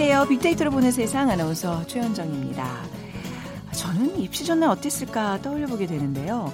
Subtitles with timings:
[0.00, 0.28] 안녕하세요.
[0.28, 2.84] 빅데이터로 보는 세상 아나운서 최현정입니다.
[3.72, 6.52] 저는 입시 전날 어땠을까 떠올려보게 되는데요.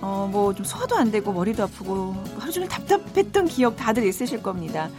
[0.00, 4.90] 어, 뭐 좀 소화도 안 되고 머리도 아프고 하루 종일 답답했던 기억 다들 있으실 겁니다.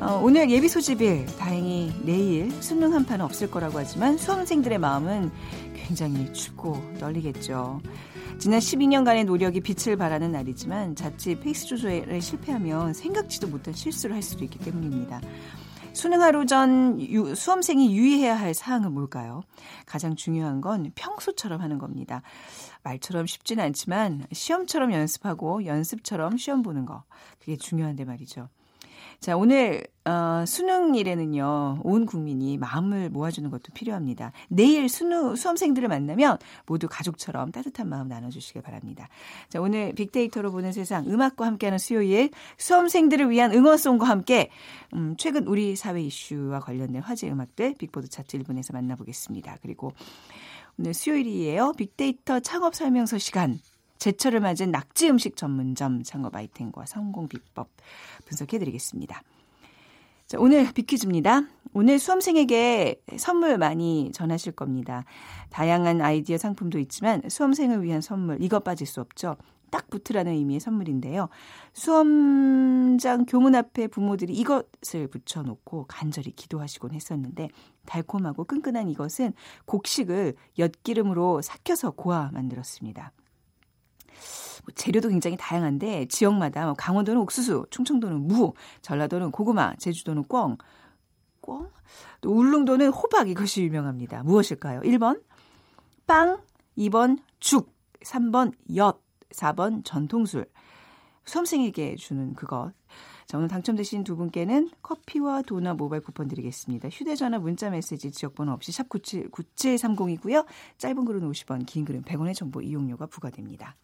[0.00, 5.30] 어, 오늘 예비 소집일 다행히 내일 수능 한파는 없을 거라고 하지만 수험생들의 마음은
[5.74, 7.82] 굉장히 춥고 떨리겠죠.
[8.38, 14.44] 지난 12년간의 노력이 빛을 발하는 날이지만 자칫 페이스 조절에 실패하면 생각지도 못한 실수를 할 수도
[14.44, 15.20] 있기 때문입니다.
[15.94, 19.42] 수능 하루 전 유, 수험생이 유의해야 할 사항은 뭘까요?
[19.86, 22.22] 가장 중요한 건 평소처럼 하는 겁니다.
[22.82, 27.04] 말처럼 쉽진 않지만 시험처럼 연습하고 연습처럼 시험 보는 거.
[27.38, 28.48] 그게 중요한데 말이죠.
[29.20, 34.32] 자, 오늘 어, 수능일에는요, 온 국민이 마음을 모아주는 것도 필요합니다.
[34.48, 39.08] 내일 수능, 수험생들을 만나면 모두 가족처럼 따뜻한 마음 나눠주시길 바랍니다.
[39.48, 44.50] 자, 오늘 빅데이터로 보는 세상 음악과 함께하는 수요일 수험생들을 위한 응원송과 함께
[44.94, 49.58] 음, 최근 우리 사회 이슈와 관련된 화제 음악들 빅보드 차트 1분에서 만나보겠습니다.
[49.62, 49.92] 그리고
[50.78, 51.74] 오늘 수요일이에요.
[51.76, 53.60] 빅데이터 창업 설명서 시간.
[54.02, 57.68] 제철을 맞은 낙지 음식 전문점 창업 아이템과 성공 비법
[58.24, 59.22] 분석해 드리겠습니다.
[60.26, 61.42] 자, 오늘 비퀴즈입니다.
[61.72, 65.04] 오늘 수험생에게 선물 많이 전하실 겁니다.
[65.50, 69.36] 다양한 아이디어 상품도 있지만 수험생을 위한 선물 이것 빠질 수 없죠.
[69.70, 71.28] 딱 붙으라는 의미의 선물인데요.
[71.72, 77.50] 수험장 교문 앞에 부모들이 이것을 붙여놓고 간절히 기도하시곤 했었는데
[77.86, 79.32] 달콤하고 끈끈한 이것은
[79.66, 83.12] 곡식을 엿기름으로 삭혀서 고아 만들었습니다.
[84.64, 90.56] 뭐 재료도 굉장히 다양한데 지역마다 뭐 강원도는 옥수수, 충청도는 무, 전라도는 고구마, 제주도는 꿩,
[91.40, 91.70] 꿩?
[92.20, 94.22] 또 울릉도는 호박 이것이 유명합니다.
[94.22, 94.80] 무엇일까요?
[94.80, 95.22] 1번
[96.06, 96.40] 빵,
[96.78, 100.46] 2번 죽, 3번 엿, 4번 전통술.
[101.24, 102.72] 수험생에게 주는 그것.
[103.26, 106.88] 자, 오늘 당첨되신 두 분께는 커피와 도넛 모바일 쿠폰 드리겠습니다.
[106.88, 110.44] 휴대전화 문자 메시지 지역번호 없이 샵 97, 9730이고요.
[110.78, 113.76] 짧은 글은 50원, 긴 글은 100원의 정보 이용료가 부과됩니다.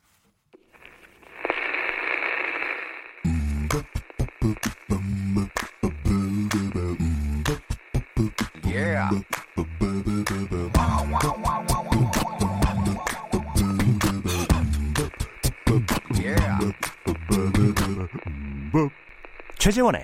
[19.69, 20.01] 최재원의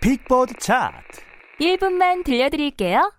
[0.00, 1.22] 빅보드 차트
[1.60, 3.12] 1분만 들려드릴게요.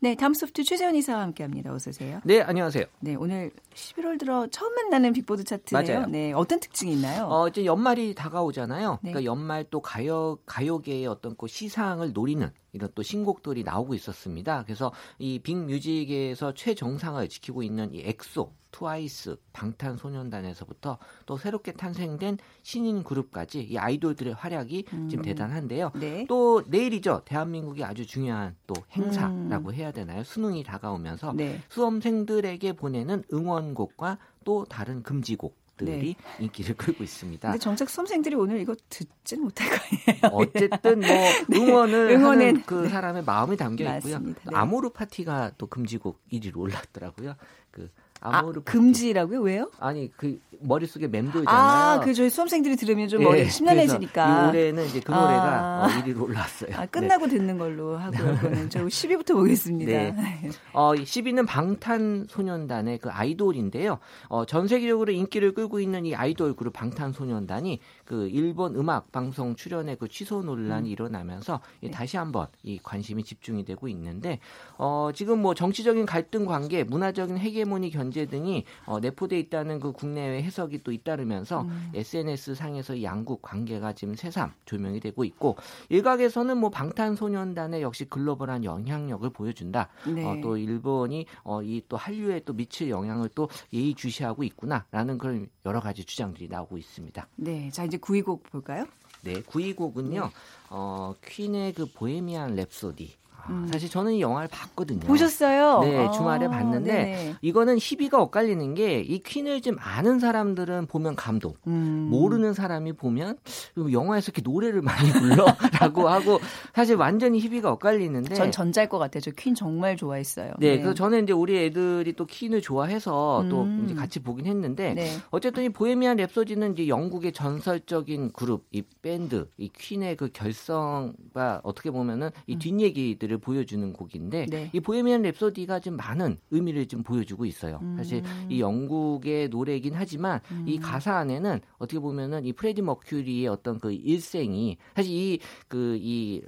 [0.00, 1.72] 네, 다음 소프트 최재원 이사와 함께합니다.
[1.72, 2.20] 어서 오세요.
[2.24, 2.84] 네, 안녕하세요.
[3.00, 5.82] 네, 오늘 11월 들어 처음 만나는 빅보드 차트예요.
[5.82, 6.06] 맞아요.
[6.08, 7.24] 네, 어떤 특징이 있나요?
[7.24, 8.98] 어, 이제 연말이 다가오잖아요.
[9.02, 9.12] 네.
[9.12, 14.64] 그러니까 연말 또 가요 가요계의 어떤 그 시상을 노리는 이런 또 신곡들이 나오고 있었습니다.
[14.64, 23.60] 그래서 이 빅뮤직에서 최정상을 지키고 있는 이 엑소, 트와이스, 방탄소년단에서부터 또 새롭게 탄생된 신인 그룹까지
[23.62, 25.92] 이 아이돌들의 활약이 지금 대단한데요.
[25.94, 26.00] 음.
[26.00, 26.24] 네.
[26.28, 27.22] 또 내일이죠.
[27.24, 29.74] 대한민국이 아주 중요한 또 행사라고 음.
[29.74, 30.24] 해야 되나요?
[30.24, 31.60] 수능이 다가오면서 네.
[31.68, 37.48] 수험생들에게 보내는 응원곡과 또 다른 금지곡 들이 인기를 끌고 있습니다.
[37.48, 37.52] 네.
[37.52, 40.20] 근데 정작 수험생들이 오늘 이거 듣진 못할 거예요.
[40.32, 41.08] 어쨌든 뭐
[41.52, 42.16] 응원을 네.
[42.16, 42.88] 응원은- 그 네.
[42.88, 44.14] 사람의 마음이 담겨 있고요.
[44.14, 44.40] 맞습니다.
[44.44, 44.56] 또 네.
[44.56, 47.34] 아모르 파티가 또 금지곡 1위로 올랐더라고요.
[47.72, 47.90] 그
[48.24, 48.78] 아, 아모르 파티.
[48.78, 49.40] 금지라고요?
[49.40, 49.70] 왜요?
[49.78, 51.46] 아니 그 머릿속에 맴돌잖아요.
[51.46, 54.46] 아, 그 저희 수험생들이 들으면 좀 예, 머리 심란해지니까.
[54.46, 55.84] 이 올해는 이제 그 노래가 아.
[55.84, 56.70] 어, 1위로 올라왔어요.
[56.74, 58.36] 아, 끝나고 듣는 걸로 하고요.
[58.36, 59.92] 그거는 저 10위부터 보겠습니다.
[59.92, 60.14] 네.
[60.72, 63.98] 어, 10위는 방탄소년단의 그 아이돌인데요.
[64.28, 69.96] 어, 전 세계적으로 인기를 끌고 있는 이 아이돌 그룹 방탄소년단이 그 일본 음악 방송 출연의
[69.96, 71.90] 그 취소 논란이 일어나면서 이 네.
[71.92, 74.40] 다시 한번 이 관심이 집중이 되고 있는데
[74.76, 80.42] 어, 지금 뭐 정치적인 갈등 관계, 문화적인 헤게모니 견제 등이 어, 내포돼 있다는 그 국내외
[80.42, 81.90] 해석이 또 잇따르면서 음.
[81.94, 85.56] SNS 상에서 이 양국 관계가 지금 새삼 조명이 되고 있고
[85.90, 89.88] 일각에서는 뭐 방탄소년단의 역시 글로벌한 영향력을 보여준다.
[90.06, 90.24] 네.
[90.24, 95.80] 어, 또 일본이 어, 이 또 한류에 또 미칠 영향을 또 예의주시하고 있구나라는 그런 여러
[95.80, 97.26] 가지 주장들이 나오고 있습니다.
[97.36, 97.70] 네.
[97.70, 98.86] 자, 이제 9위 곡 볼까요?
[99.22, 100.30] 네, 9위 곡은요.
[100.70, 103.10] 어, 퀸의 그 보헤미안 랩소디.
[103.46, 103.68] 아, 음.
[103.70, 105.00] 사실 저는 이 영화를 봤거든요.
[105.00, 105.80] 보셨어요?
[105.80, 107.34] 네, 아, 주말에 봤는데 네네.
[107.42, 112.08] 이거는 희비가 엇갈리는 게 이 퀸을 좀 아는 사람들은 보면 감동, 음.
[112.10, 113.36] 모르는 사람이 보면
[113.78, 116.40] 음, 영화에서 이렇게 노래를 많이 불러라고 하고
[116.74, 119.20] 사실 완전히 희비가 엇갈리는데 전 전자일 것 같아요.
[119.20, 120.52] 저 퀸 정말 좋아했어요.
[120.58, 123.82] 네, 그래서 저는 이제 우리 애들이 또 퀸을 좋아해서 또 음.
[123.84, 125.06] 이제 같이 보긴 했는데 네.
[125.30, 131.90] 어쨌든 이 보헤미안 랩소디는 이제 영국의 전설적인 그룹 이 밴드 이 퀸의 그 결성과 어떻게
[131.90, 134.50] 보면은 이 뒷얘기들을 보여주는 곡인데 음.
[134.50, 134.70] 네.
[134.72, 137.80] 이 보헤미안 랩소디가 좀 많은 의미를 좀 보여주고 있어요.
[137.82, 137.96] 음.
[137.96, 143.92] 사실 이 영국의 노래이긴 하지만 이 가사 안에는 어떻게 보면은 이 프레디 머큐리의 어떤 그
[143.92, 145.38] 일생이 사실 이
[145.68, 146.42] 그 이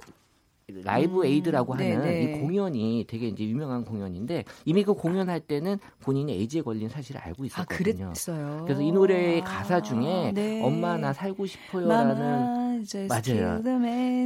[0.83, 2.23] 라이브 음, 에이드라고 하는 네, 네.
[2.23, 7.43] 이 공연이 되게 이제 유명한 공연인데 이미 그 공연할 때는 본인이 에이즈에 걸린 사실을 알고
[7.43, 8.05] 아, 있었거든요.
[8.07, 8.63] 그랬어요.
[8.65, 10.61] 그래서 이 노래의 아, 가사 중에 네.
[10.61, 12.66] 엄마 나 살고 싶어요라는
[13.07, 13.61] 맞아요.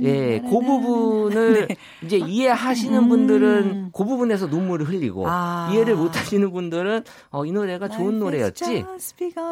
[0.03, 0.50] 예, 그.
[0.50, 1.75] 부분을 네.
[2.03, 3.09] 이제 이해하시는 음.
[3.09, 5.69] 분들은 그 부분에서 눈물을 흘리고 아.
[5.74, 8.86] 이해를 못하시는 분들은 어, 이 노래가 좋은 노래였지.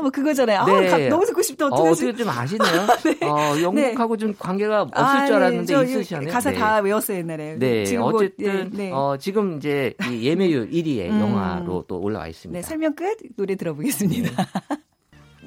[0.01, 0.65] 뭐 그거잖아요.
[0.65, 0.87] 네.
[0.87, 1.65] 아, 가- 너무 듣고 싶다.
[1.65, 2.07] 어, 어떡하지?
[2.07, 2.87] 어떻게 좀 아시네요.
[3.31, 5.45] 어, 영국하고 좀 관계가 없을 아, 줄 네.
[5.45, 6.29] 알았는데 저 있으시네요.
[6.29, 6.57] 가사 네.
[6.57, 7.55] 다 외웠어요 옛날에.
[7.57, 8.91] 네, 지금 뭐, 어쨌든 예, 네.
[8.91, 11.19] 어, 지금 이제 이 예매율 1위의 음.
[11.21, 12.57] 영화로 또 올라와 있습니다.
[12.57, 13.17] 네, 설명 끝.
[13.35, 14.47] 노래 들어보겠습니다.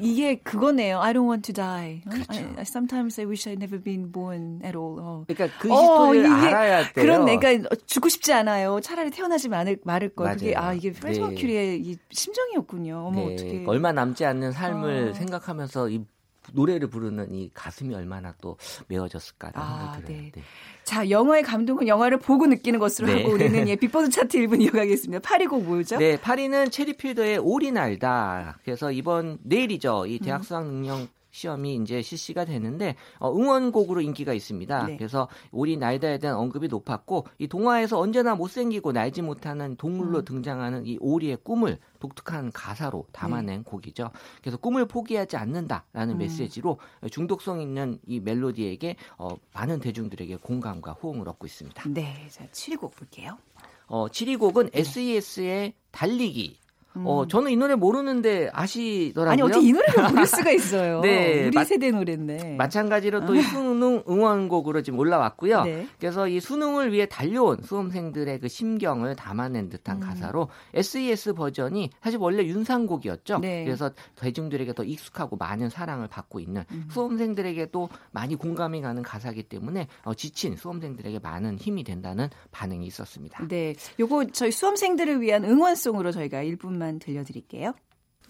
[0.01, 1.01] 이게 그거네요.
[1.01, 2.03] I don't want to die.
[2.07, 2.11] 어?
[2.11, 2.33] 그렇죠.
[2.33, 4.99] I, I sometimes I wish I'd never been born at all.
[5.01, 5.25] 어.
[5.27, 6.93] 그러니까 그 어, 이게 알아야 돼요.
[6.95, 7.49] 그런 내가
[7.87, 8.81] 죽고 싶지 않아요.
[8.81, 10.37] 차라리 태어나지 말을, 말을 걸.
[10.37, 10.69] 그게 맞아요.
[10.69, 11.27] 아 이게 프레디 네.
[11.27, 13.05] 머큐리의 이 심정이었군요.
[13.07, 13.65] 어머 네, 어떻게.
[13.67, 15.15] 얼마 남지 않는 삶을 어.
[15.15, 16.05] 생각하면서 이
[16.53, 18.57] 노래를 부르는 이 가슴이 얼마나 또
[18.89, 20.23] 미어졌을까 아, 생각이 들어요.
[20.23, 20.33] 네.
[20.35, 20.43] 네.
[20.85, 23.23] 자, 영화의 감동은 영화를 보고 느끼는 것으로 네.
[23.23, 25.21] 하고 우리는 예, 빅보드 차트 1분 이어가겠습니다.
[25.21, 25.99] 8위 곡 뭐죠?
[25.99, 28.59] 네, 8위는 체리필터의 오리 날다.
[28.65, 30.03] 그래서 이번 내일이죠.
[30.03, 30.09] 음.
[30.09, 34.87] 이 대학 수학 능력 시험이 이제 실시가 되는데 어, 응원곡으로 인기가 있습니다.
[34.87, 34.97] 네.
[34.97, 40.25] 그래서 오리 날다에 대한 언급이 높았고 이 동화에서 언제나 못생기고 날지 못하는 동물로 음.
[40.25, 43.63] 등장하는 이 오리의 꿈을 독특한 가사로 담아낸 네.
[43.65, 44.11] 곡이죠.
[44.41, 46.19] 그래서 꿈을 포기하지 않는다라는 음.
[46.19, 46.79] 메시지로
[47.11, 51.83] 중독성 있는 이 멜로디에게 어, 많은 대중들에게 공감과 호응을 얻고 있습니다.
[51.89, 53.39] 네, 자, 7위곡 볼게요.
[53.87, 54.81] 어, 7위 곡은 네.
[54.81, 56.62] SES의 달리기.
[56.95, 59.31] 어, 저는 이 노래 모르는데 아시더라고요.
[59.31, 59.33] 음.
[59.33, 61.01] 아니 어떻게 이 노래를 모를 수가 있어요?
[61.03, 62.57] 네, 우리 마- 세대 노래인데.
[62.57, 65.65] 마찬가지로 또 이 수능 응원곡으로 지금 올라왔고요.
[65.65, 65.87] 네.
[65.99, 70.01] 그래서 이 수능을 위해 달려온 수험생들의 그 심경을 담아낸 듯한 음.
[70.01, 73.39] 가사로 SES 버전이 사실 원래 윤상곡이었죠.
[73.39, 73.65] 네.
[73.65, 76.89] 그래서 대중들에게 더 익숙하고 많은 사랑을 받고 있는 음.
[76.91, 83.47] 수험생들에게도 많이 공감이 가는 가사이기 때문에 어, 지친 수험생들에게 많은 힘이 된다는 반응이 있었습니다.
[83.49, 87.75] 네, 요거 저희 수험생들을 위한 응원송으로 저희가 1분 만 들려드릴게요.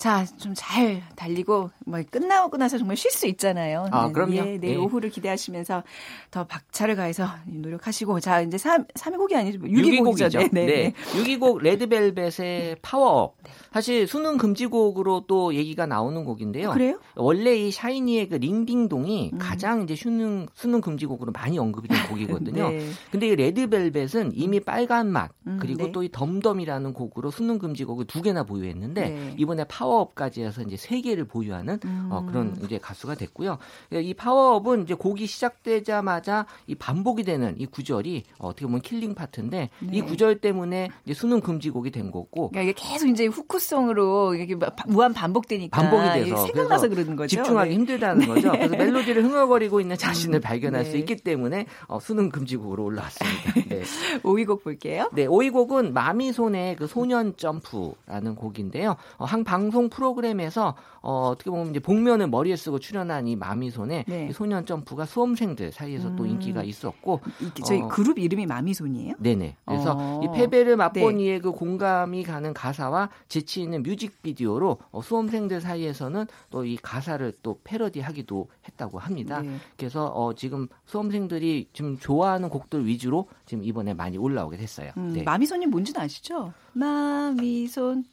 [0.02, 3.86] 자, 좀 잘 달리고 뭐 끝나고 나서 정말 쉴 수 있잖아요.
[3.92, 4.34] 아, 네, 그럼요.
[4.34, 4.76] 예, 내일 네.
[4.76, 5.84] 오후를 기대하시면서
[6.32, 9.60] 더 박차를 가해서 노력하시고 자, 이제 3 3위 곡이 아니죠.
[9.60, 10.04] 6위 6위 곡이죠.
[10.04, 10.38] 곡이죠.
[10.38, 10.66] 네, 네.
[10.66, 10.92] 네.
[11.12, 13.36] 6위 곡 레드벨벳의 파워업.
[13.72, 16.70] 사실 수능 금지곡으로 또 얘기가 나오는 곡인데요.
[16.72, 16.98] 그래요?
[17.14, 19.38] 원래 이 샤이니의 그 Ring Ding Dong이 음.
[19.38, 22.70] 가장 이제 수능 수능 금지곡으로 많이 언급이 된 곡이거든요.
[22.70, 22.88] 네.
[23.12, 25.92] 근데 이 레드벨벳은 이미 빨간 맛 음, 그리고 네.
[25.92, 29.34] 또이 Dumb Dumb이라는 곡으로 수능 금지곡을 두 개나 보유했는데 네.
[29.38, 31.78] 이번에 Power Up까지 해서 이제 세 개를 보유하는
[32.10, 32.26] 어, 음.
[32.26, 33.58] 그런 이제 가수가 됐고요.
[33.92, 39.70] 이 파워업은 이제 곡이 시작되자마자 이 반복이 되는 이 구절이 어, 어떻게 보면 killing part인데
[39.82, 40.02] 이 네.
[40.02, 45.12] 구절 때문에 이제 수능 금지곡이 된 거고 그러니까 이게 계속 이제 후크송으로 이게 바- 무한
[45.12, 47.36] 반복되니까 반복이 돼서 생각나서 그러는 거죠.
[47.36, 47.74] 집중하기 네.
[47.76, 48.50] 힘들다는 거죠.
[48.52, 50.90] 그래서 멜로디를 흥얼거리고 있는 자신을 음, 발견할 네.
[50.90, 53.52] 수 있기 때문에 어, 수능 금지곡으로 올라왔습니다.
[53.68, 53.82] 네.
[54.22, 55.08] 5위 곡 볼게요.
[55.12, 58.96] 네, 5위 곡은 마미손의 그 소년 점프라는 곡인데요.
[59.18, 64.28] 어, 한 방송 프로그램에서 어, 어떻게 보면 이제 복면을 머리에 쓰고 출연한 이 마미손의 네.
[64.30, 66.30] 이 소년 점프가 수험생들 사이에서 또 음.
[66.30, 67.20] 인기가 있었고
[67.66, 67.88] 저희 어.
[67.88, 69.16] 그룹 이름이 마미손이에요?
[69.18, 69.56] 네네.
[69.66, 70.20] 그래서 어.
[70.22, 71.24] 이 패배를 맛본 네.
[71.24, 77.58] 이의 그 공감이 가는 가사와 재치 있는 뮤직비디오로 어, 수험생들 사이에서는 또 이 가사를 또
[77.64, 79.40] 패러디하기도 했다고 합니다.
[79.42, 79.56] 네.
[79.76, 84.92] 그래서 어, 지금 수험생들이 지금 좋아하는 곡들 위주로 지금 이번에 많이 올라오게 됐어요.
[84.96, 85.22] 음, 네.
[85.22, 86.52] 마미손이 뭔지는 아시죠?
[86.72, 88.04] 마미손.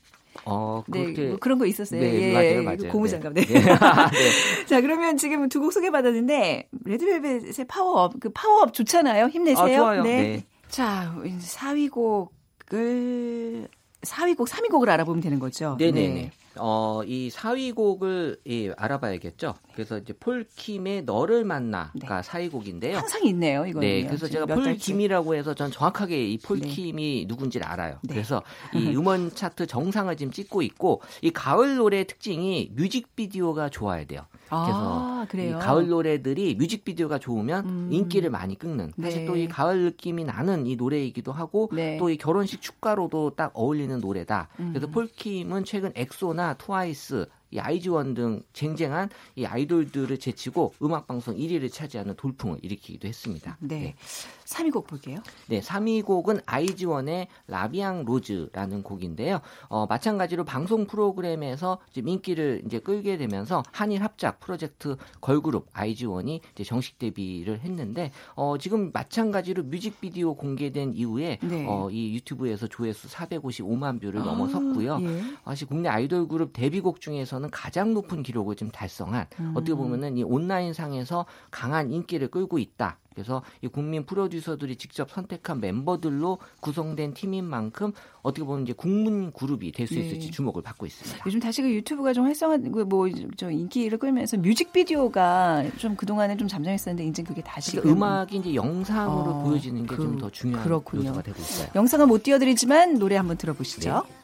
[0.50, 2.02] 어, 네, 그렇게 뭐 그런 거 있었어요.
[2.02, 2.92] 네, 예, 맞아요, 맞아요.
[2.92, 3.34] 고무장갑.
[3.34, 3.46] 네.
[3.46, 3.54] 네.
[3.64, 4.66] 네.
[4.66, 9.28] 자, 그러면 지금 두 곡 소개받았는데, 레드벨벳의 파워업, 그 파워업 좋잖아요.
[9.28, 9.66] 힘내세요.
[9.66, 10.04] 아, 좋아요.
[10.04, 10.46] 네.
[10.70, 13.68] 자, 4위 곡을,
[14.04, 15.76] 4위 곡, 3위 곡을 알아보면 되는 거죠.
[15.80, 16.32] 네네네.
[16.60, 16.66] 네.
[16.66, 19.56] 어, 이 4위 곡을 예, 알아봐야겠죠.
[19.74, 22.98] 그래서 이제 폴킴의 너를 만나가 4위 곡인데요.
[22.98, 23.88] 항상 있네요, 이거는.
[23.88, 28.00] 네, 그래서 제가 폴킴이라고 해서 전 정확하게 이 폴킴이 누군지를 알아요.
[28.04, 28.14] 네.
[28.14, 28.44] 그래서
[28.76, 34.26] 이 음원 차트 정상을 지금 찍고 있고 이 가을 노래 특징이 뮤직비디오가 좋아야 돼요.
[34.50, 35.58] 그래서 아, 그래요.
[35.58, 37.90] 이 가을 노래들이 뮤직비디오가 좋으면 음.
[37.92, 38.58] 인기를 많이
[39.00, 39.26] 사실 네.
[39.26, 41.98] 또이 가을 느낌이 나는 이 노래이기도 하고 네.
[41.98, 44.50] 또이 결혼식 축가로도 딱 어울리는 노래다.
[44.56, 44.92] 그래서 음.
[44.92, 52.16] 폴킴은 최근 엑소나 트와이스 이 아이즈원 등 쟁쟁한 이 아이돌들을 제치고 음악 방송 1위를 차지하는
[52.16, 53.58] 돌풍을 일으키기도 했습니다.
[53.60, 53.96] 네.
[54.46, 55.20] 3위 곡 볼게요.
[55.48, 59.42] 네, 3위 곡은 아이즈원의 La Vie en Rose라는 곡인데요.
[59.68, 66.64] 어, 마찬가지로 방송 프로그램에서 지금 인기를 이제 끌게 되면서 한일 합작 프로젝트 걸그룹 아이즈원이 이제
[66.64, 71.66] 정식 데뷔를 했는데 어, 지금 마찬가지로 뮤직비디오 공개된 이후에 네.
[71.68, 75.00] 어, 이 유튜브에서 조회수 455만 view를 아, 넘어섰고요.
[75.02, 75.24] 예.
[75.46, 79.52] 사실 국내 아이돌 그룹 데뷔곡 중에서 는 중에서는 가장 높은 기록을 지금 달성한 음.
[79.56, 82.98] 어떻게 보면은 이 온라인 상에서 강한 인기를 끌고 있다.
[83.16, 87.92] 그래서 이 국민 프로듀서들이 직접 선택한 멤버들로 구성된 팀인 만큼
[88.22, 90.02] 어떻게 보면 이제 국민 그룹이 될수 네.
[90.02, 91.24] 있을지 주목을 받고 있습니다.
[91.26, 97.10] 요즘 다시 그 유튜브가 좀 활성화, 그 뭐좀 인기를 끌면서 뮤직비디오가 좀 그동안은 좀 잠잠했었는데
[97.10, 101.04] 이제 그게 다시 그러니까 음악이 이제 영상으로 어, 보여지는 게좀 그- 더 중요한 그렇군요.
[101.04, 101.70] 요소가 되고 있어요.
[101.76, 103.82] 영상은 못 띄워드리지만 노래 한번 들어보시죠.
[103.82, 104.19] 지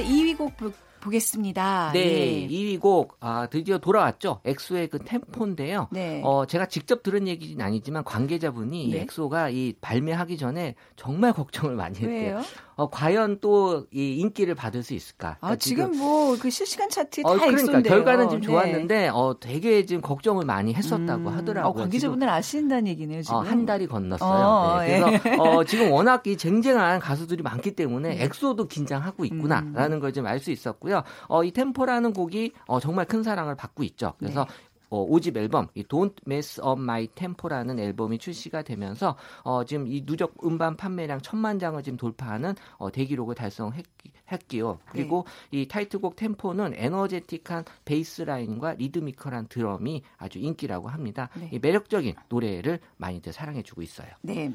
[0.00, 0.56] 자, 이제 2위 곡
[1.00, 1.90] 보, 보겠습니다.
[1.92, 2.48] 네, 예.
[2.48, 4.40] 2위 곡 아, 드디어 돌아왔죠.
[4.44, 5.88] 엑소의 그 템포인데요.
[5.90, 6.20] 네.
[6.24, 9.00] 어, 제가 직접 들은 얘기는 아니지만 관계자분이 이 네.
[9.02, 12.36] 엑소가 이 발매하기 전에 정말 걱정을 많이 했대요.
[12.36, 12.42] 왜요?
[12.76, 15.36] 어, 과연 또 이 인기를 받을 수 있을까?
[15.40, 17.92] 아, 지금 뭐 그 실시간 차트 다 어, 그러니까 엑소인데요.
[17.92, 18.46] 결과는 좀 네.
[18.46, 21.70] 좋았는데 어, 되게 지금 걱정을 많이 했었다고 음, 하더라고요.
[21.70, 23.36] 어, 관계자분들 아신다는 얘기네요, 지금.
[23.36, 24.28] 어, 한 달이 건넜어요.
[24.30, 28.24] 어, 네, 그래서 어, 지금 워낙 이 쟁쟁한 가수들이 많기 때문에 네.
[28.24, 29.26] 엑소도 긴장하고 음.
[29.26, 30.89] 있구나라는 걸좀 알 수 있었고요.
[31.28, 34.14] 어, 이 템포라는 곡이 어, 정말 큰 사랑을 받고 있죠.
[34.18, 34.54] 그래서 네.
[34.90, 40.04] 어, 5집 앨범 이 Don't Mess Up My Tempo라는 앨범이 출시가 되면서 어, 지금 이
[40.04, 44.80] 누적 음반 판매량 천만 장을 지금 돌파하는 어, 대기록을 달성했고요.
[44.90, 45.60] 그리고 네.
[45.60, 51.30] 이 타이틀곡 템포는 에너제틱한 베이스 라인과 리드미컬한 드럼이 아주 인기라고 합니다.
[51.36, 51.48] 네.
[51.52, 54.08] 이 매력적인 노래를 많이들 사랑해주고 있어요.
[54.22, 54.52] 네.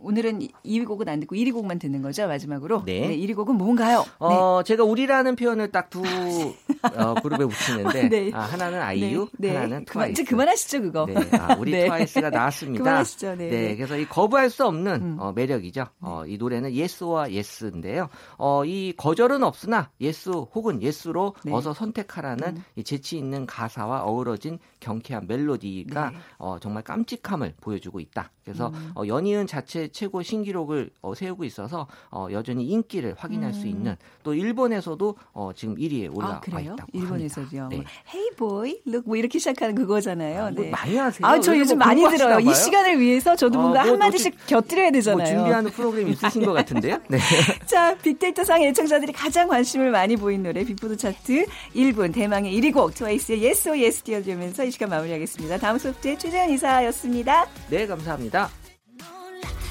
[0.00, 2.84] 오늘은 2위 곡은 안 듣고 1위 곡만 듣는 거죠, 마지막으로.
[2.84, 3.16] 네.
[3.16, 4.04] 1위 곡은 뭔가요?
[4.18, 6.02] 어, 제가 우리라는 표현을 딱두
[6.96, 8.30] 어, 그룹에 붙이는데 네.
[8.32, 9.48] 아, 하나는 아이유, 네.
[9.50, 9.56] 네.
[9.56, 10.30] 하나는 그만, 이제 트와이스.
[10.30, 11.06] 그만하시죠, 그거.
[11.06, 11.86] 네, 아, 우리 네.
[11.86, 12.84] 트와이스가 나왔습니다.
[12.84, 13.48] 그만하시죠, 네.
[13.48, 15.16] 네, 그래서 이 거부할 수 없는 음.
[15.18, 15.86] 어, 매력이죠.
[16.00, 18.08] 어, 이 노래는 Yes or Yes인데요.
[18.36, 21.52] 어, 이 거절은 없으나 yes 혹은 yes로 네.
[21.52, 26.16] 어서 선택하라는 이 재치 있는 가사와 어우러진 경쾌한 멜로디가 네.
[26.38, 28.30] 어, 정말 깜찍함을 보여주고 있다.
[28.48, 28.92] 그래서 음.
[28.94, 34.32] 어, 연이은 자체 최고 신기록을 어, 세우고 있어서 어, 여전히 인기를 확인할 수 있는 또
[34.34, 36.36] 일본에서도 어, 지금 1위에 올라와 음.
[36.36, 36.72] 아, 그래요?
[36.74, 37.62] 있다고 일본에서도요.
[37.64, 37.82] 합니다.
[37.84, 38.16] 네.
[38.18, 40.46] Hey boy, look 뭐 이렇게 시작하는 그거잖아요.
[40.46, 40.70] 아, 뭐 네.
[40.70, 41.26] 많이 하세요?
[41.26, 42.40] 아, 저 요즘 뭐 많이 들어요.
[42.40, 42.54] 이?
[42.54, 45.16] 시간을 위해서 저도 아, 뭔가 뭐 한 마디씩 곁들여야 되잖아요.
[45.18, 46.98] 뭐 준비하는 프로그램 있으신 것 같은데요?
[47.08, 47.18] 네.
[47.66, 52.94] 자, 빅데이터 상 애청자들이 가장 관심을 많이 보인 노래 빅보드 차트 1분 대망의 1위 곡
[52.94, 55.58] 트와이스의 Yes or Yes 띄워드리면서 이 시간 마무리하겠습니다.
[55.58, 57.46] 다음 소프트의 최재현 이사였습니다.
[57.70, 58.37] 네, 감사합니다.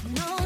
[0.06, 0.37] 놀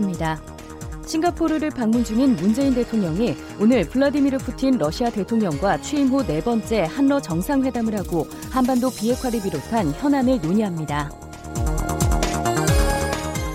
[0.00, 0.40] 뉴스입니다.
[1.06, 7.20] 싱가포르를 방문 중인 문재인 대통령이 오늘 블라디미르 푸틴 러시아 대통령과 취임 후 네 번째 한러
[7.20, 11.10] 정상회담을 하고 한반도 비핵화를 비롯한 현안을 논의합니다.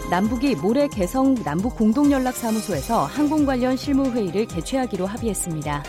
[0.10, 5.84] 남북이 모레 개성 남북 공동연락사무소에서 항공 관련 실무 회의를 개최하기로 합의했습니다.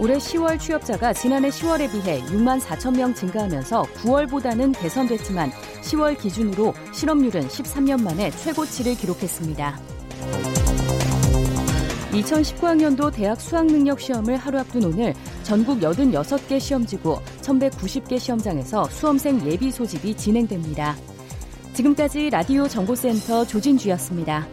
[0.00, 5.50] 올해 10월 취업자가 지난해 10월에 비해 6만 4천 명 증가하면서 9월보다는 개선됐지만
[5.82, 9.78] 10월 기준으로 실업률은 13년 만에 최고치를 기록했습니다.
[12.12, 20.16] 2019학년도 대학 수학능력 시험을 하루 앞둔 오늘 전국 86개 시험지구 1190개 시험장에서 수험생 예비 소집이
[20.16, 20.96] 진행됩니다.
[21.74, 24.46] 지금까지 라디오 정보센터 조진주였습니다.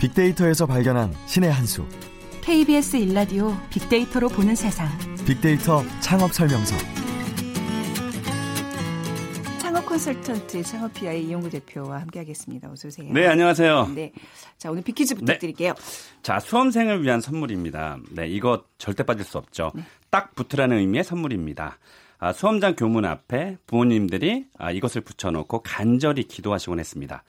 [0.00, 1.86] 빅데이터에서 발견한 신의 한 수.
[2.40, 4.88] KBS 일라디오 빅데이터로 보는 세상.
[5.26, 6.74] 빅데이터 창업 설명서.
[9.58, 12.70] 창업 컨설턴트 창업피아의 이용구 대표와 함께하겠습니다.
[12.70, 13.12] 어서 오세요.
[13.12, 13.88] 네, 안녕하세요.
[13.94, 14.12] 네.
[14.56, 15.74] 자, 오늘 빅퀴즈 부탁드릴게요.
[16.22, 17.98] 자, 수험생을 위한 선물입니다.
[18.10, 19.70] 네, 이거 절대 빠질 수 없죠.
[19.74, 19.82] 네.
[20.08, 21.78] 딱 붙으라는 의미의 선물입니다.
[22.18, 27.22] 아, 수험장 교문 앞에 부모님들이 아, 이것을 붙여놓고 간절히 기도하시곤 했습니다.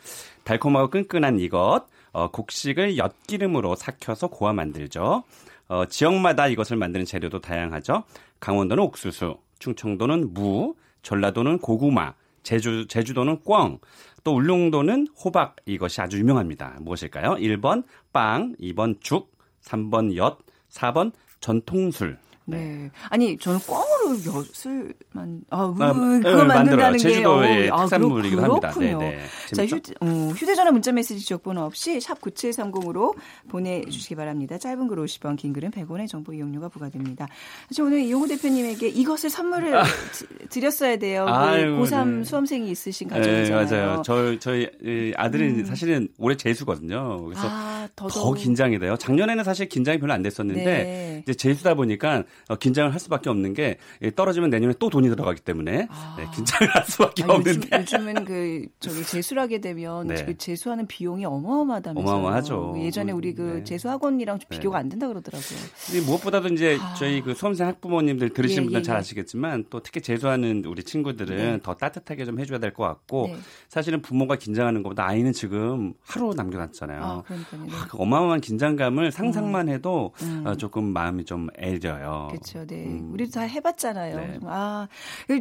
[0.45, 5.23] 달콤하고 끈끈한 이것, 어, 곡식을 엿기름으로 삭혀서 고아 만들죠.
[5.67, 8.03] 어, 지역마다 이것을 만드는 재료도 다양하죠.
[8.39, 12.13] 강원도는 옥수수, 충청도는 무, 전라도는 고구마,
[12.43, 13.79] 제주, 제주도는 꿩,
[14.23, 16.77] 또 울릉도는 호박 이것이 아주 유명합니다.
[16.81, 17.35] 무엇일까요?
[17.35, 19.31] 1번 빵, 2번 죽,
[19.63, 20.39] 3번 엿,
[20.69, 22.17] 4번 전통술.
[22.45, 22.91] 네.
[23.09, 23.59] 아니, 저는
[24.01, 26.91] 꽝으로 엿을 만, 아, 음, 아, 그거 네, 만든다는 만들어요.
[26.93, 26.97] 게.
[26.97, 28.73] 제주도의 어, 아, 특산물이기도 그렇- 합니다.
[28.79, 29.55] 네, 네.
[29.55, 29.65] 자?
[29.65, 30.05] 휴대, 어,
[30.35, 33.15] 휴대전화 문자메시지 지역번호 없이 샵 9730으로
[33.49, 34.57] 보내주시기 바랍니다.
[34.57, 37.27] 짧은 글 50원, 긴 글은 100원의 정보 이용료가 부과됩니다.
[37.73, 39.71] 저 오늘 이용호 대표님에게 이것을 선물을
[40.13, 41.25] 드- 드렸어야 돼요.
[41.25, 41.51] 그 아.
[41.51, 42.23] 아이고, 고3 네.
[42.23, 43.65] 수험생이 있으신 네, 가정이잖아요.
[43.87, 44.01] 맞아요.
[44.05, 47.23] 저, 저희 이 아들은 사실은 올해 재수거든요.
[47.25, 48.37] 그래서 아, 더 더더욱.
[48.37, 48.95] 긴장이 돼요.
[48.97, 51.23] 작년에는 사실 긴장이 별로 안 됐었는데 네.
[51.23, 53.77] 이제 재수다 보니까 어, 긴장을 할 수밖에 없는 게 예,
[54.15, 56.15] 떨어지면 내년에 또 돈이 들어가기 때문에 아.
[56.17, 60.25] 네, 긴장을 할 수밖에 아, 요즘, 없는데 요즘 은 그 저기 재수하게 되면 네.
[60.25, 62.15] 그 재수하는 비용이 어마어마하다면서요.
[62.15, 62.75] 어마어마하죠.
[62.77, 63.63] 예전에 우리 그 네.
[63.63, 64.57] 재수 학원이랑 좀 네.
[64.57, 65.59] 비교가 안 된다 그러더라고요.
[65.87, 66.93] 근데 무엇보다도 이제 아.
[66.95, 68.99] 저희 그 수험생 학부모님들 들으시는 예, 분들 예, 잘 예.
[68.99, 71.59] 아시겠지만 또 특히 재수하는 우리 친구들은 네.
[71.61, 73.37] 더 따뜻하게 좀 해줘야 될 것 같고 네.
[73.67, 77.01] 사실은 부모가 긴장하는 것보다 아이는 지금 하루 남겨놨잖아요.
[77.03, 77.23] 아.
[77.29, 77.37] 네.
[77.73, 80.43] 아, 그 어마어마한 긴장감을 상상만 해도 음.
[80.45, 82.29] 어, 조금 마음이 좀 애려요.
[82.31, 82.85] 그렇죠, 네.
[82.85, 83.09] 음.
[83.13, 84.15] 우리도 다 해봤 잖아요.
[84.15, 84.39] 네.
[84.45, 84.87] 아,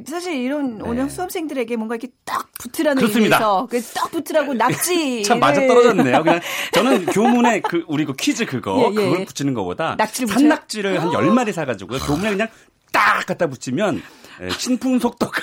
[0.06, 0.84] 사실 이런 네.
[0.84, 3.36] 오늘 수험생들에게 뭔가 이렇게 딱 붙으라는 그렇습니다.
[3.36, 6.22] 의미에서 그딱 붙으라고 낙지 참 맞아 떨어졌네요.
[6.22, 6.40] 그냥
[6.72, 8.94] 저는 교문에 그 우리 그 퀴즈 그거 예, 예.
[8.94, 10.28] 그걸 붙이는 것보다 낙지를?
[10.28, 12.48] 산낙지를 한 열마리 사가지고 교문에 그냥
[12.92, 14.02] 딱 갖다 붙이면
[14.42, 15.40] 예, 신풍 속도가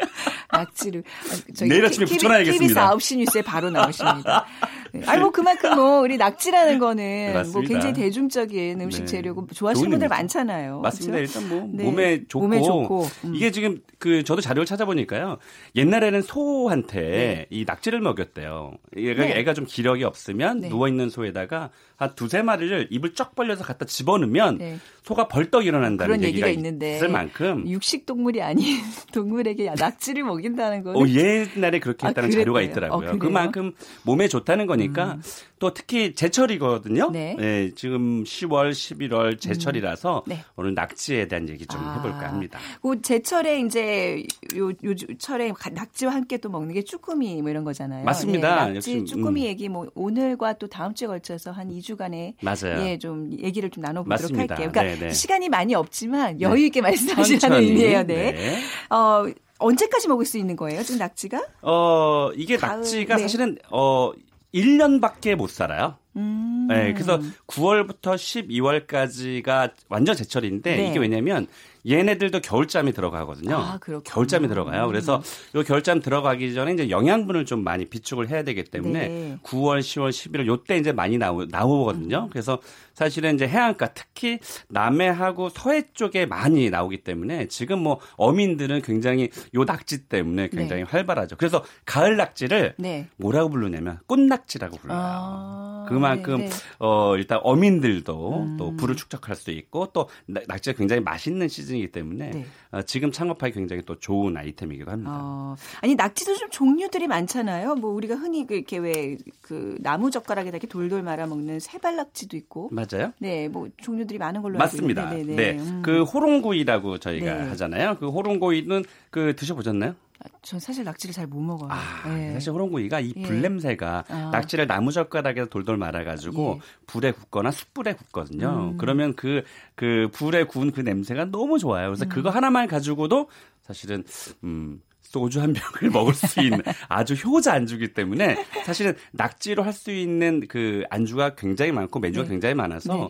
[0.52, 2.90] 낙지를 아, 내일 아침에 K- 붙여놔야겠습니다.
[2.90, 4.46] KBS 9시 뉴스에 바로 나오십니다.
[4.92, 5.02] 네.
[5.06, 7.68] 아니 뭐 그만큼 뭐 우리 낙지라는 거는 뭐 맞습니다.
[7.68, 9.06] 굉장히 대중적인 음식 네.
[9.06, 10.08] 재료고 좋아하시는 분들.
[10.08, 10.80] 많잖아요.
[10.80, 11.16] 맞습니다.
[11.18, 11.38] 그렇죠?
[11.40, 11.84] 일단 뭐 네.
[11.84, 13.34] 몸에 좋고, 몸에 좋고, 음.
[13.36, 15.38] 이게 지금 그 저도 자료를 찾아보니까요.
[15.76, 17.46] 옛날에는 소한테 네.
[17.50, 18.72] 이 낙지를 먹였대요.
[18.96, 19.38] 얘가, 네.
[19.38, 20.68] 애가 좀 기력이 없으면 네.
[20.68, 24.78] 누워 있는 소에다가 한 두세 마리를 입을 쩍 벌려서 갖다 집어넣으면 네.
[25.04, 28.78] 소가 벌떡 일어난다는 그런 얘기가 얘기가 있는데 만큼 육식 동물이 아닌
[29.12, 32.42] 동물에게 낙지를 먹인다는 거는 어, 옛날에 그렇게 아, 했다는 그랬대요.
[32.44, 33.10] 자료가 어, 있더라고요.
[33.12, 33.18] 음.
[33.18, 33.72] 그만큼
[34.04, 35.18] 몸에 좋다는 거니까
[35.58, 37.10] 또 특히 제철이거든요.
[37.10, 37.36] 네.
[37.38, 40.42] 네, 지금 10월, 11월 제철이라서 네.
[40.56, 41.96] 오늘 낙지에 대한 얘기 좀 아.
[41.96, 42.58] 해볼까 합니다.
[42.82, 44.22] 그 제철에 이제
[44.56, 48.04] 요, 요 철에 가- 낙지와 함께 또 먹는 게 쭈꾸미 뭐 이런 거잖아요.
[48.04, 48.68] 맞습니다.
[48.70, 49.46] 예, 낙지, 역시, 쭈꾸미 음.
[49.46, 52.86] 얘기 뭐 오늘과 또 다음 주에 걸쳐서 한 2주간에 맞아요.
[52.86, 54.54] 예, 좀 얘기를 좀 나눠보도록 맞습니다.
[54.54, 54.70] 할게요.
[54.72, 55.12] 그러니까 네, 네.
[55.12, 57.58] 시간이 많이 없지만 여유 있게 말씀하시라는.
[57.60, 58.06] 의미예요.
[58.06, 58.32] 네.
[58.32, 58.58] 네.
[58.94, 59.26] 어,
[59.60, 60.82] 언제까지 먹을 수 있는 거예요?
[60.82, 61.46] 지금 낙지가?
[61.62, 63.22] 어, 이게 가을, 낙지가 네.
[63.22, 64.12] 사실은 어
[64.54, 65.96] 1년밖에 못 살아요.
[66.16, 66.66] 음.
[66.68, 70.88] 네, 그래서 9월부터 12월까지가 완전 제철인데 네.
[70.90, 71.46] 이게 왜냐면
[71.88, 73.56] 얘네들도 겨울잠이 들어가거든요.
[73.56, 74.02] 아, 그렇군요.
[74.02, 74.86] 겨울잠이 들어가요.
[74.86, 75.22] 그래서
[75.54, 79.38] 요 겨울잠 들어가기 전에 이제 영양분을 좀 많이 비축을 해야 되기 때문에 네.
[79.44, 82.28] 9월, 10월, 11월 요때 이제 많이 나오, 나오거든요.
[82.30, 82.58] 그래서
[83.00, 89.64] 사실은 이제 해안가 특히 남해하고 서해 쪽에 많이 나오기 때문에 지금 뭐 어민들은 굉장히 요
[89.64, 91.36] 낙지 때문에 굉장히 활발하죠.
[91.36, 93.08] 그래서 가을 낙지를 네.
[93.16, 94.98] 뭐라고 부르냐면 꽃낙지라고 불러요.
[95.00, 96.56] 아, 그만큼 네, 네.
[96.78, 98.56] 어 일단 어민들도 음.
[98.58, 102.46] 또 불을 축적할 수 있고 또 낙- 낙지가 굉장히 맛있는 시즌이기 때문에 네.
[102.70, 105.10] 어, 지금 창업하기 굉장히 또 좋은 아이템이기도 합니다.
[105.14, 107.76] 어, 아니 낙지도 좀 종류들이 많잖아요.
[107.76, 112.68] 뭐 우리가 흔히 그 이렇게 왜 그 나무 젓가락에다 이렇게 돌돌 말아 먹는 세발낙지도 있고.
[112.72, 112.86] 맞아요?
[113.18, 115.08] 네, 뭐 종류들이 많은 걸로 맞습니다.
[115.08, 115.82] 알고 있는데, 네, 네, 음.
[115.82, 117.48] 그 호롱구이라고 저희가 네.
[117.50, 117.96] 하잖아요.
[117.98, 119.94] 그 호롱구이는 그 드셔보셨나요?
[120.22, 121.70] 아, 전 사실 낙지를 잘 못 먹어요.
[121.72, 122.34] 아, 네.
[122.34, 123.22] 사실 호롱구이가 이 예.
[123.22, 124.30] 불냄새가 아.
[124.32, 126.60] 낙지를 나무젓가락에 돌돌 말아가지고 예.
[126.86, 128.72] 불에 굽거나 숯불에 굽거든요.
[128.72, 128.76] 음.
[128.76, 131.88] 그러면 그, 그 불에 구운 그 냄새가 너무 좋아요.
[131.88, 131.94] 음.
[131.94, 133.28] 그래서 그거 하나만 가지고도
[133.62, 134.04] 사실은,
[134.44, 139.90] 음, 소주 한 병을 먹을 수 있는 아주 효자 안주기 때문에 사실은 낙지로 할 수
[139.92, 142.28] 있는 그 안주가 굉장히 많고 메뉴가 네.
[142.28, 143.08] 굉장히 많아서 네.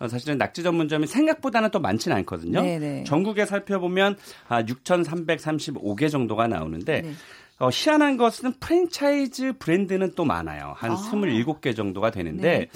[0.00, 2.60] 어, 사실은 낙지 전문점이 생각보다는 또 많지는 않거든요.
[2.60, 3.04] 네, 네.
[3.04, 4.16] 전국에 살펴보면
[4.48, 7.12] 아, 6,335개 정도가 나오는데 네.
[7.60, 10.72] 어, 희한한 것은 프랜차이즈 브랜드는 또 많아요.
[10.76, 10.96] 한 아.
[10.96, 12.68] 27개 정도가 되는데 네.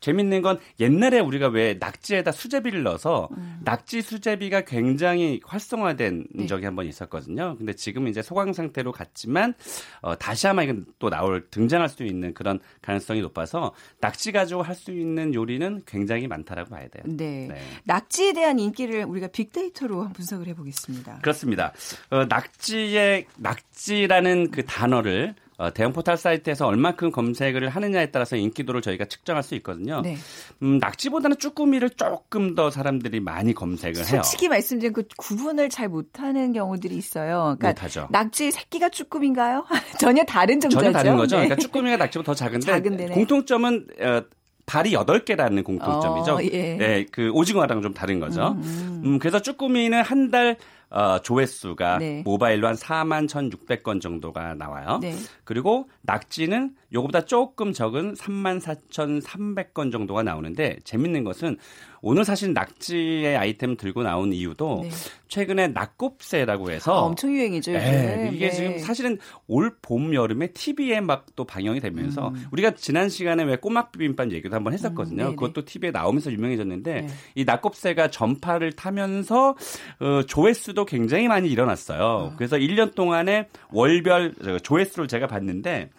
[0.00, 3.60] 재밌는 건 옛날에 우리가 왜 낙지에다 수제비를 넣어서 음.
[3.64, 6.46] 낙지 수제비가 굉장히 활성화된 네.
[6.46, 7.54] 적이 한 번 있었거든요.
[7.56, 9.54] 근데 지금 이제 소강 상태로 갔지만
[10.00, 14.74] 어, 다시 아마 이건 또 나올 등장할 수 있는 그런 가능성이 높아서 낙지 가지고 할
[14.74, 17.04] 수 있는 요리는 굉장히 많다라고 봐야 돼요.
[17.06, 17.46] 네.
[17.48, 17.60] 네.
[17.84, 21.18] 낙지에 대한 인기를 우리가 빅데이터로 분석을 해 보겠습니다.
[21.22, 21.72] 그렇습니다.
[22.10, 29.04] 어, 낙지의 낙지라는 그 단어를 어, 대형 포털 사이트에서 얼마큼 검색을 하느냐에 따라서 인기도를 저희가
[29.04, 30.00] 측정할 수 있거든요.
[30.00, 30.16] 네.
[30.62, 34.04] 음, 낙지보다는 쭈꾸미를 조금 더 사람들이 많이 검색을 해요.
[34.04, 37.56] 솔직히 말씀드리면 그 구분을 잘 못하는 경우들이 있어요.
[37.58, 38.08] 그러니까 못하죠.
[38.10, 39.64] 낙지 새끼가 쭈꾸미인가요?
[40.00, 40.80] 전혀 다른 정도죠.
[40.80, 41.36] 전혀 다른 거죠.
[41.36, 41.44] 네.
[41.44, 43.14] 그러니까 쭈꾸미가 낙지보다 더 작은데 작은데, 네.
[43.14, 44.22] 공통점은 어,
[44.72, 46.34] 발이 8개라는 공통점이죠.
[46.36, 46.76] 어, 예.
[46.76, 48.56] 네, 그 오징어랑 좀 다른 거죠.
[48.56, 50.56] 음, 음, 그래서 쭈꾸미는 한달
[50.88, 52.22] 어, 조회수가 네.
[52.24, 54.98] 모바일로 한 4만 1,600건 정도가 나와요.
[55.02, 55.14] 네.
[55.44, 61.58] 그리고 낙지는 요거보다 조금 적은 3만 4,300건 정도가 나오는데 재밌는 것은
[62.02, 64.90] 오늘 사실 낙지의 아이템 들고 나온 이유도 네.
[65.28, 67.72] 최근에 낙곱새라고 해서 아, 엄청 유행이죠.
[67.72, 68.52] 네, 이게 네.
[68.52, 72.46] 지금 사실은 올 봄 여름에 TV에 막 또 방영이 되면서 음.
[72.50, 75.28] 우리가 지난 시간에 왜 꼬막 비빔밥 얘기도 한번 했었거든요.
[75.28, 75.36] 음.
[75.36, 77.08] 그것도 TV에 나오면서 유명해졌는데 네.
[77.34, 79.54] 이 낙곱새가 전파를 타면서
[80.00, 82.34] 어, 조회수도 굉장히 많이 일어났어요.
[82.36, 85.90] 그래서 1년 동안에 월별 저, 조회수를 제가 봤는데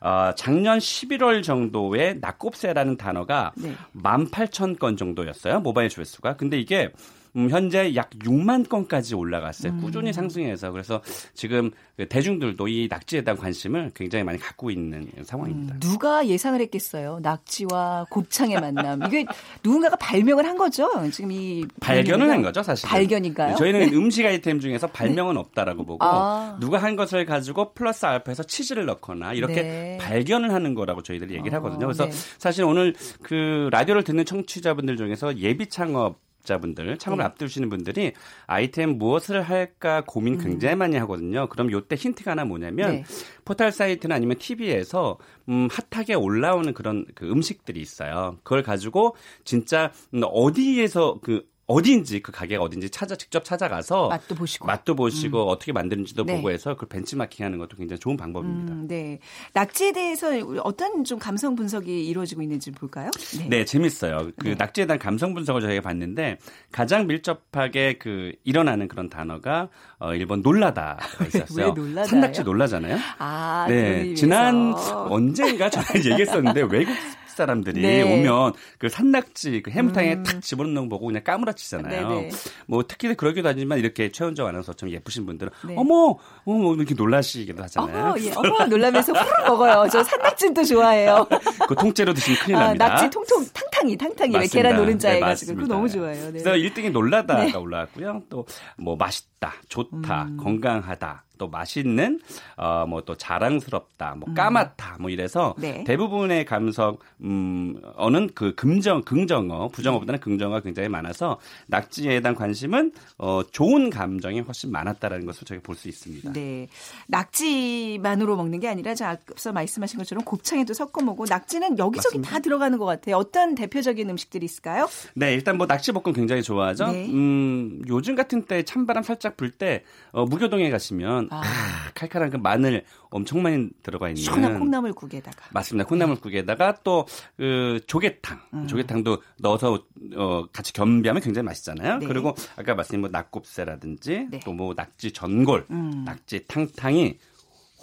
[0.00, 3.74] 어, 작년 11월 정도에 낙곱새라는 단어가 네.
[3.94, 5.60] 18,000건 정도였어요.
[5.60, 6.36] 모바일 조회수가.
[6.36, 6.90] 근데 이게
[7.36, 9.72] 음, 현재 약 6만 건까지 올라갔어요.
[9.72, 9.80] 음.
[9.80, 11.00] 꾸준히 상승해서 그래서
[11.34, 15.74] 지금 그 대중들도 이 낙지에 대한 관심을 굉장히 많이 갖고 있는 상황입니다.
[15.74, 17.18] 음, 누가 예상을 했겠어요?
[17.22, 19.02] 낙지와 곱창의 만남.
[19.06, 19.26] 이게
[19.64, 20.88] 누군가가 발명을 한 거죠?
[21.10, 22.88] 지금 이 발견을 한 거죠, 사실.
[22.88, 23.56] 발견인가요?
[23.56, 26.56] 저희는 음식 아이템 중에서 발명은 없다라고 보고 아.
[26.60, 29.98] 누가 한 것을 가지고 플러스 알파해서 치즈를 넣거나 이렇게 네.
[30.00, 31.86] 발견을 하는 거라고 저희들이 얘기를 어, 하거든요.
[31.86, 32.12] 그래서 네.
[32.38, 37.26] 사실 오늘 그 라디오를 듣는 청취자분들 중에서 예비 창업 자분들 창업을 네.
[37.26, 38.12] 앞두시는 분들이
[38.46, 41.46] 아이템 무엇을 할까 고민 굉장히 많이 하거든요.
[41.48, 42.94] 그럼 요때 힌트가 하나 뭐냐면 음.
[42.96, 43.04] 네.
[43.44, 48.38] 포털 사이트나 아니면 TV에서 음, 핫하게 올라오는 그런 그 음식들이 있어요.
[48.42, 54.66] 그걸 가지고 진짜 음, 어디에서 그 어디인지 그 가게가 어딘지 찾아 직접 찾아가서 맛도 보시고.
[54.66, 56.36] 맛도 보시고 어떻게 만드는지도 네.
[56.36, 58.72] 보고 해서 그걸 벤치마킹하는 것도 굉장히 좋은 방법입니다.
[58.72, 59.18] 음, 네.
[59.52, 60.30] 낙지에 대해서
[60.64, 63.10] 어떤 좀 감성 분석이 이루어지고 있는지 볼까요?
[63.50, 64.30] 네, 재밌어요.
[64.38, 64.54] 그 네.
[64.58, 66.38] 낙지에 대한 감성 분석을 저희가 봤는데
[66.72, 71.66] 가장 밀접하게 그 일어나는 그런 단어가 어, 일본 놀라다가 있었어요.
[71.66, 72.06] 왜 놀라다예요?
[72.06, 72.96] 산낙지 놀라잖아요.
[73.18, 74.14] 아, 네.
[74.14, 74.72] 지난
[75.10, 76.94] 언젠가 저는 얘기했었는데 외국
[77.38, 78.02] 사람들이 네.
[78.02, 82.08] 오면 그 산낙지 그 해물탕에 탁 집어넣는 거 보고 그냥 까무라치잖아요.
[82.08, 82.30] 네네.
[82.66, 85.74] 뭐 특히 그러기도 하지만 이렇게 최원정 아나운서처럼 예쁘신 분들은 네.
[85.78, 88.04] 어머, 어머 이렇게 놀라시기도 하잖아요.
[88.12, 89.88] 어머, 예, 어머 놀라면서 후루룩 먹어요.
[89.90, 91.26] 저 산낙지도 좋아해요.
[91.68, 92.88] 그 통째로 드시면 큰일 아, 납니다.
[92.88, 94.46] 낙지 통통 탕탕이 탕탕이 왜.
[94.46, 95.66] 계란 노른자 네, 해가지고 그거.
[95.74, 96.32] 너무 좋아요.
[96.32, 96.42] 네.
[96.42, 97.54] 그래서 1등이 놀라다가 네.
[97.56, 98.22] 올라왔고요.
[98.28, 98.44] 또
[98.76, 100.36] 뭐 맛있다, 좋다, 음.
[100.38, 102.20] 건강하다, 또 맛있는,
[102.56, 105.62] 어 뭐 또 자랑스럽다, 뭐 까맣다, 뭐 이래서 음.
[105.62, 105.84] 네.
[105.84, 113.42] 대부분의 감성 음 어는 그 긍정, 긍정어, 부정어보다는 긍정어가 굉장히 많아서 낙지에 대한 관심은 어
[113.50, 116.32] 좋은 감정이 훨씬 많았다라는 것을 저희가 볼 수 있습니다.
[116.32, 116.66] 네.
[117.06, 122.30] 낙지만으로 먹는 게 아니라 저 앞서 말씀하신 것처럼 곱창에도 섞어 먹고 낙지는 여기저기 맞습니다.
[122.30, 123.16] 다 들어가는 것 같아요.
[123.16, 124.88] 어떤 대표적인 음식들이 있을까요?
[125.14, 126.88] 네, 일단 뭐 낙지 볶음 굉장히 좋아하죠.
[126.88, 127.06] 네.
[127.08, 131.40] 음, 요즘 같은 때 찬바람 살짝 불때 어, 무교동에 가시면 아.
[131.40, 135.46] 아, 칼칼한 그 마늘 엄청 많이 들어가 있는 시원한 콩나물국에다가.
[135.52, 135.88] 맞습니다.
[135.88, 138.66] 콩나물국에다가 또 그 조개탕, 음.
[138.66, 139.84] 조개탕도 넣어서
[140.16, 141.98] 어, 같이 겸비하면 굉장히 맛있잖아요.
[141.98, 142.06] 네.
[142.06, 144.40] 그리고 아까 말씀드린 뭐 낙곱새라든지 네.
[144.40, 146.04] 또뭐 낙지 전골, 음.
[146.04, 147.18] 낙지 탕탕이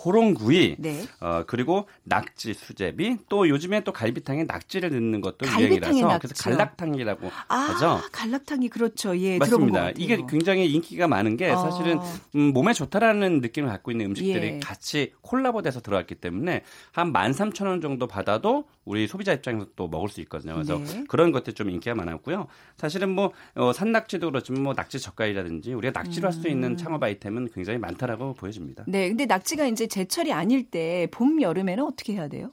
[0.06, 1.04] 호롱구이, 네.
[1.20, 6.20] 어 그리고 낙지 수제비, 또 요즘에 또 갈비탕에 낙지를 넣는 것도 유행이라서 낙지요?
[6.22, 8.02] 그래서 갈락탕이라고 아, 하죠.
[8.12, 9.18] 갈락탕이 그렇죠.
[9.18, 9.90] 예, 맞습니다.
[9.98, 11.58] 이게 굉장히 인기가 많은 게 어.
[11.58, 12.00] 사실은
[12.36, 14.60] 음, 몸에 좋다라는 느낌을 갖고 있는 음식들이 예.
[14.60, 20.54] 같이 콜라보돼서 들어갔기 때문에 한 13,000원 정도 받아도 우리 소비자 입장에서 또 먹을 수 있거든요.
[20.54, 21.04] 그래서 네.
[21.08, 22.48] 그런 것들 좀 인기가 많았고요.
[22.78, 26.52] 사실은 뭐 어, 산낙지도 그렇지만 뭐 낙지 젓갈이라든지 우리가 낙지로 할수 음.
[26.52, 28.84] 있는 창업 아이템은 굉장히 많다라고 보여집니다.
[28.88, 32.52] 네, 근데 낙지가 이제 제철이 아닐 때 봄 여름에는 어떻게 해야 돼요?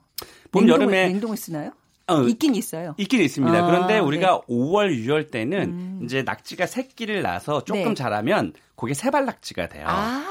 [0.52, 1.72] 봄, 여름에 냉동을 쓰나요?
[2.06, 2.94] 어, 있긴 있어요.
[2.98, 3.58] 있긴 있습니다.
[3.58, 4.54] 아, 그런데 우리가 네.
[4.54, 6.00] 5월, 6월 때는 음.
[6.04, 7.94] 이제 낙지가 새끼를 낳아서 조금 네.
[7.94, 9.84] 자라면 그게 세발 낙지가 돼요.
[9.88, 10.24] 아,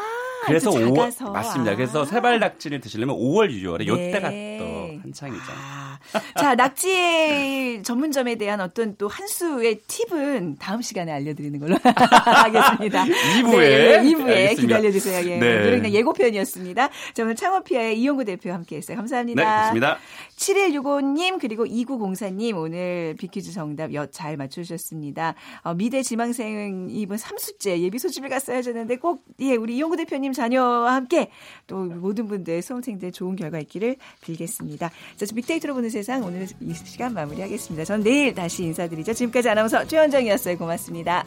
[0.45, 1.32] 그래서 또 5월 작아서.
[1.32, 1.71] 맞습니다.
[1.71, 1.76] 아.
[1.76, 3.88] 그래서 세발 낙지를 드시려면 5월, 6월에 네.
[3.88, 5.43] 요때가 또 한창이죠.
[5.54, 5.91] 아,
[6.38, 13.04] 자, 낙지의 전문점에 대한 어떤 또 한 수의 팁은 다음 시간에 알려드리는 걸로 하겠습니다.
[13.04, 13.60] 2부에.
[13.60, 14.62] 네, 2부에 알겠습니다.
[14.78, 15.30] 기다려주세요.
[15.30, 15.38] 예.
[15.38, 15.72] 네.
[15.80, 16.90] 그냥 예고편이었습니다.
[17.14, 18.98] 자, 오늘 창업피아의 이용구 대표 함께 했어요.
[18.98, 19.44] 감사합니다.
[19.44, 19.98] 네, 좋습니다.
[20.38, 25.36] 7165님 그리고 2904님 오늘 비퀴즈 정답 여, 잘 맞추셨습니다.
[25.64, 30.96] 어, 미대 지망생 이분 3수째 예비 소집을 갔어야 하셨는데 꼭 예, 우리 이용구 대표님 자녀와
[30.96, 31.30] 함께
[31.68, 34.90] 또 모든 분들 수험생들 좋은 결과 있기를 빌겠습니다.
[35.18, 37.86] 자, 저 빅데이터로 보는 세상 오늘 이 시간 마무리하겠습니다.
[37.86, 39.14] 전 내일 다시 인사드리죠.
[39.14, 40.58] 지금까지 아나운서 최현정이었어요.
[40.58, 41.26] 고맙습니다.